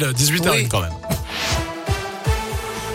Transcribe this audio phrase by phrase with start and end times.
[0.00, 0.68] 18h Oui.
[0.68, 0.92] quand même.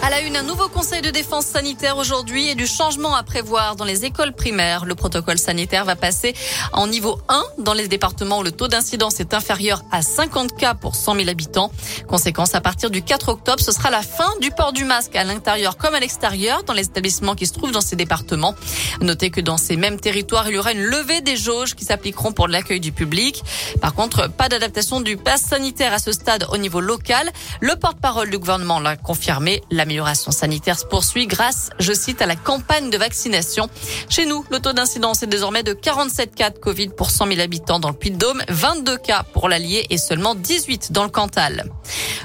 [0.00, 3.74] À la une, un nouveau conseil de défense sanitaire aujourd'hui et du changement à prévoir
[3.74, 4.84] dans les écoles primaires.
[4.84, 6.34] Le protocole sanitaire va passer
[6.72, 10.74] en niveau 1 dans les départements où le taux d'incidence est inférieur à 50 cas
[10.74, 11.72] pour 100 000 habitants.
[12.06, 15.24] Conséquence, à partir du 4 octobre, ce sera la fin du port du masque à
[15.24, 18.54] l'intérieur comme à l'extérieur dans les établissements qui se trouvent dans ces départements.
[19.00, 22.32] Notez que dans ces mêmes territoires, il y aura une levée des jauges qui s'appliqueront
[22.32, 23.42] pour l'accueil du public.
[23.80, 27.30] Par contre, pas d'adaptation du pass sanitaire à ce stade au niveau local.
[27.60, 29.60] Le porte-parole du gouvernement l'a confirmé.
[29.88, 33.70] L'amélioration sanitaire se poursuit grâce, je cite, à la campagne de vaccination.
[34.10, 37.40] Chez nous, le taux d'incidence est désormais de 47 cas de Covid pour 100 000
[37.40, 41.72] habitants dans le Puy-de-Dôme, 22 cas pour l'Allier et seulement 18 dans le Cantal.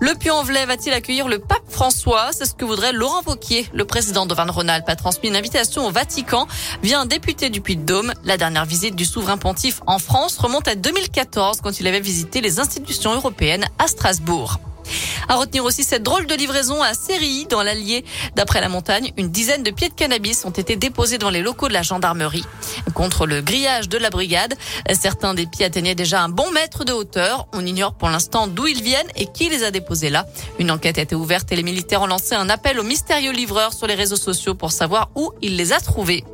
[0.00, 2.28] Le Puy-en-Velay va-t-il accueillir le pape François?
[2.32, 3.66] C'est ce que voudrait Laurent Wauquiez.
[3.72, 6.46] Le président de Rhône-Alpes a transmis une invitation au Vatican
[6.82, 8.12] via un député du Puy-de-Dôme.
[8.24, 12.42] La dernière visite du souverain pontife en France remonte à 2014 quand il avait visité
[12.42, 14.60] les institutions européennes à Strasbourg.
[15.28, 18.04] À retenir aussi cette drôle de livraison à Sérilly dans l'Allier.
[18.34, 21.68] D'après la montagne, une dizaine de pieds de cannabis ont été déposés dans les locaux
[21.68, 22.44] de la gendarmerie.
[22.94, 24.54] Contre le grillage de la brigade,
[24.98, 27.46] certains des pieds atteignaient déjà un bon mètre de hauteur.
[27.52, 30.26] On ignore pour l'instant d'où ils viennent et qui les a déposés là.
[30.58, 33.72] Une enquête a été ouverte et les militaires ont lancé un appel aux mystérieux livreurs
[33.72, 36.24] sur les réseaux sociaux pour savoir où il les a trouvés.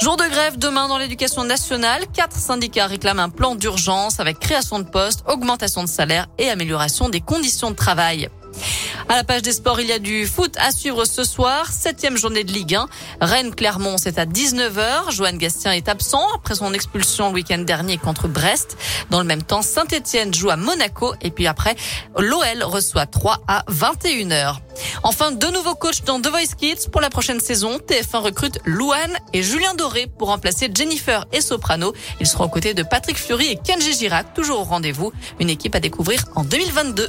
[0.00, 2.04] Jour de grève demain dans l'éducation nationale.
[2.14, 7.08] Quatre syndicats réclament un plan d'urgence avec création de postes, augmentation de salaire et amélioration
[7.08, 8.28] des conditions de travail.
[9.10, 11.72] À la page des sports, il y a du foot à suivre ce soir.
[11.72, 12.88] Septième journée de Ligue 1.
[13.22, 15.10] Rennes-Clermont, c'est à 19h.
[15.12, 18.76] Johan Gastien est absent après son expulsion le week-end dernier contre Brest.
[19.08, 21.14] Dans le même temps, Saint-Etienne joue à Monaco.
[21.22, 21.74] Et puis après,
[22.18, 24.56] l'OL reçoit 3 à 21h.
[25.02, 27.78] Enfin, deux nouveaux coachs dans The Voice Kids pour la prochaine saison.
[27.78, 31.94] TF1 recrute Louane et Julien Doré pour remplacer Jennifer et Soprano.
[32.20, 35.12] Ils seront aux côtés de Patrick Fury et Kenji Girac, toujours au rendez-vous.
[35.40, 37.08] Une équipe à découvrir en 2022.